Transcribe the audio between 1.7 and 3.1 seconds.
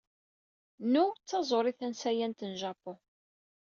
tansayant n jjapun.